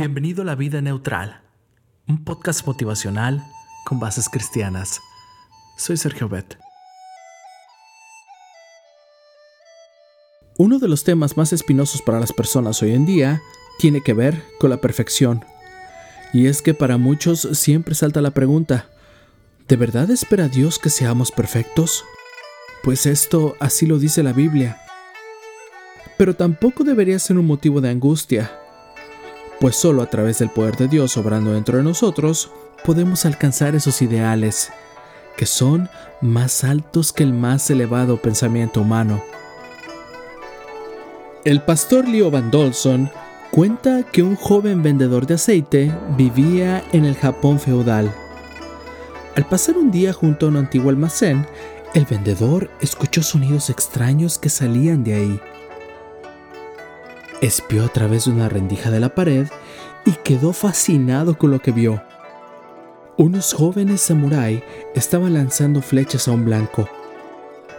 [0.00, 1.40] Bienvenido a La Vida Neutral,
[2.06, 3.44] un podcast motivacional
[3.84, 5.00] con bases cristianas.
[5.76, 6.56] Soy Sergio Bet.
[10.56, 13.42] Uno de los temas más espinosos para las personas hoy en día
[13.80, 15.44] tiene que ver con la perfección.
[16.32, 18.88] Y es que para muchos siempre salta la pregunta,
[19.66, 22.04] ¿de verdad espera Dios que seamos perfectos?
[22.84, 24.80] Pues esto así lo dice la Biblia.
[26.16, 28.52] Pero tampoco debería ser un motivo de angustia,
[29.60, 32.50] pues solo a través del poder de Dios obrando dentro de nosotros
[32.84, 34.70] podemos alcanzar esos ideales,
[35.36, 35.88] que son
[36.20, 39.22] más altos que el más elevado pensamiento humano.
[41.44, 43.10] El pastor Leo Van Dolson
[43.50, 48.12] cuenta que un joven vendedor de aceite vivía en el Japón feudal.
[49.36, 51.46] Al pasar un día junto a un antiguo almacén,
[51.94, 55.40] el vendedor escuchó sonidos extraños que salían de ahí.
[57.40, 59.46] Espió a través de una rendija de la pared
[60.04, 62.02] y quedó fascinado con lo que vio.
[63.16, 64.64] Unos jóvenes samurái
[64.96, 66.88] estaban lanzando flechas a un blanco.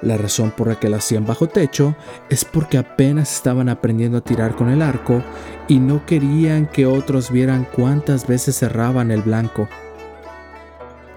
[0.00, 1.96] La razón por la que lo hacían bajo techo
[2.30, 5.24] es porque apenas estaban aprendiendo a tirar con el arco
[5.66, 9.68] y no querían que otros vieran cuántas veces cerraban el blanco.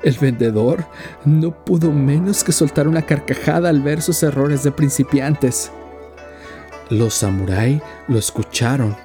[0.01, 0.85] El vendedor
[1.25, 5.71] no pudo menos que soltar una carcajada al ver sus errores de principiantes.
[6.91, 8.97] Los samurái lo escucharon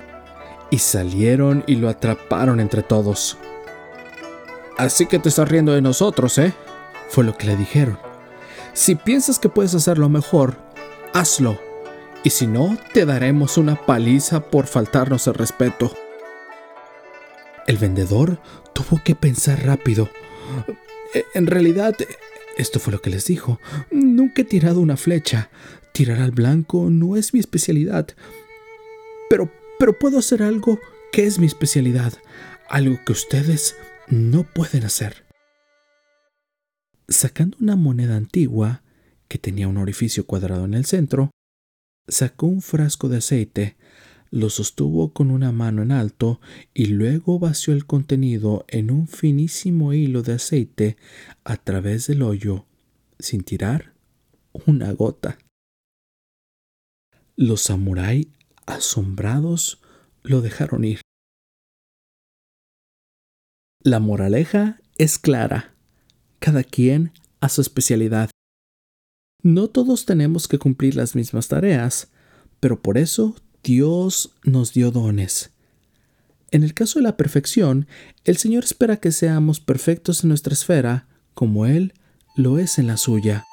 [0.71, 3.39] y salieron y lo atraparon entre todos.
[4.77, 6.53] Así que te estás riendo de nosotros, ¿eh?
[7.09, 7.97] Fue lo que le dijeron.
[8.73, 10.57] Si piensas que puedes hacerlo mejor,
[11.15, 11.61] hazlo.
[12.25, 15.93] Y si no, te daremos una paliza por faltarnos el respeto.
[17.69, 18.41] El vendedor
[18.73, 20.09] tuvo que pensar rápido.
[21.35, 21.95] En realidad,
[22.57, 23.61] esto fue lo que les dijo.
[23.93, 25.51] Nunca he tirado una flecha.
[25.97, 28.09] Tirar al blanco no es mi especialidad.
[29.31, 30.79] Pero, pero puedo hacer algo
[31.11, 32.13] que es mi especialidad.
[32.69, 35.25] Algo que ustedes no pueden hacer.
[37.09, 38.83] Sacando una moneda antigua,
[39.27, 41.31] que tenía un orificio cuadrado en el centro,
[42.07, 43.79] sacó un frasco de aceite,
[44.31, 46.43] lo sostuvo con una mano en alto
[46.75, 50.99] y luego vació el contenido en un finísimo hilo de aceite
[51.43, 52.67] a través del hoyo,
[53.19, 53.95] sin tirar
[54.67, 55.39] una gota.
[57.39, 58.33] Los samurái,
[58.65, 59.83] asombrados,
[60.23, 61.03] lo dejaron ir.
[63.83, 65.75] La moraleja es clara.
[66.39, 68.31] Cada quien a su especialidad.
[69.43, 72.09] No todos tenemos que cumplir las mismas tareas,
[72.59, 75.51] pero por eso Dios nos dio dones.
[76.53, 77.87] En el caso de la perfección,
[78.25, 81.93] el Señor espera que seamos perfectos en nuestra esfera, como Él
[82.35, 83.45] lo es en la suya.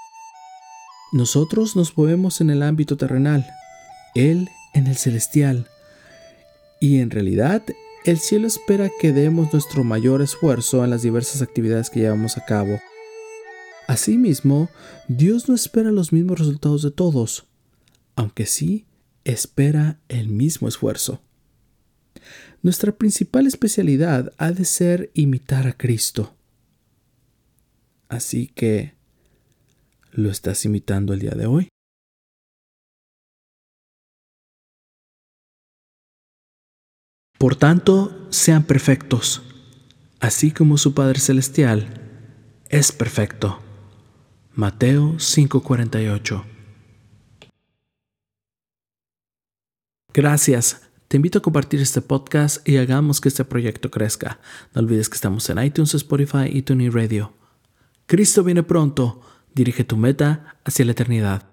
[1.11, 3.45] Nosotros nos movemos en el ámbito terrenal,
[4.16, 5.68] él en el celestial.
[6.79, 7.63] Y en realidad,
[8.06, 12.46] el cielo espera que demos nuestro mayor esfuerzo en las diversas actividades que llevamos a
[12.46, 12.79] cabo.
[13.88, 14.69] Asimismo,
[15.07, 17.46] Dios no espera los mismos resultados de todos,
[18.16, 18.85] aunque sí
[19.24, 21.22] espera el mismo esfuerzo.
[22.62, 26.34] Nuestra principal especialidad ha de ser imitar a Cristo.
[28.07, 28.94] Así que,
[30.12, 31.72] ¿lo estás imitando el día de hoy?
[37.38, 39.41] Por tanto, sean perfectos,
[40.19, 42.01] así como su Padre Celestial
[42.69, 43.59] es perfecto.
[44.55, 46.44] Mateo 5:48
[50.13, 50.81] Gracias.
[51.07, 54.39] Te invito a compartir este podcast y hagamos que este proyecto crezca.
[54.73, 57.33] No olvides que estamos en iTunes, Spotify y TuneIn Radio.
[58.07, 59.21] Cristo viene pronto.
[59.53, 61.53] Dirige tu meta hacia la eternidad.